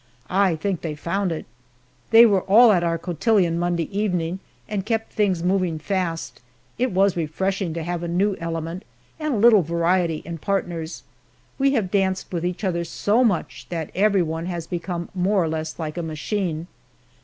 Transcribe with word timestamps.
I 0.31 0.55
think 0.55 0.81
they 0.81 0.95
found 0.95 1.31
it! 1.31 1.45
They 2.09 2.25
were 2.25 2.41
all 2.41 2.71
at 2.71 2.83
our 2.83 2.97
cotillon 2.97 3.59
Monday 3.59 3.87
evening, 3.95 4.39
and 4.67 4.83
kept 4.83 5.13
things 5.13 5.43
moving 5.43 5.77
fast. 5.77 6.41
It 6.79 6.91
was 6.91 7.15
refreshing 7.15 7.71
to 7.75 7.83
have 7.83 8.01
a 8.01 8.07
new 8.07 8.35
element, 8.39 8.83
and 9.19 9.35
a 9.35 9.37
little 9.37 9.61
variety 9.61 10.23
in 10.25 10.39
partners. 10.39 11.03
We 11.59 11.73
have 11.73 11.91
danced 11.91 12.33
with 12.33 12.43
each 12.43 12.63
other 12.63 12.83
so 12.83 13.23
much 13.23 13.67
that 13.69 13.91
everyone 13.93 14.47
has 14.47 14.65
become 14.65 15.09
more 15.13 15.43
or 15.43 15.47
less 15.47 15.77
like 15.77 15.99
a 15.99 16.01
machine. 16.01 16.65